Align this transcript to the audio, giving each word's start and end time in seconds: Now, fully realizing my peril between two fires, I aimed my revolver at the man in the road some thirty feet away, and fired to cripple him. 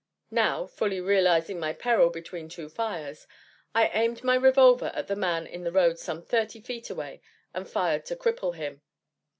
Now, 0.31 0.65
fully 0.65 0.99
realizing 0.99 1.59
my 1.59 1.73
peril 1.73 2.09
between 2.09 2.49
two 2.49 2.69
fires, 2.69 3.27
I 3.75 3.85
aimed 3.89 4.23
my 4.23 4.33
revolver 4.33 4.91
at 4.95 5.05
the 5.05 5.15
man 5.15 5.45
in 5.45 5.63
the 5.63 5.71
road 5.71 5.99
some 5.99 6.23
thirty 6.23 6.59
feet 6.59 6.89
away, 6.89 7.21
and 7.53 7.69
fired 7.69 8.05
to 8.07 8.15
cripple 8.15 8.55
him. 8.55 8.81